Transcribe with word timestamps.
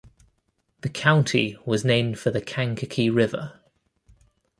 The 0.79 0.89
County 0.89 1.57
was 1.63 1.85
named 1.85 2.17
for 2.17 2.31
the 2.31 2.41
Kankakee 2.41 3.11
River. 3.11 3.59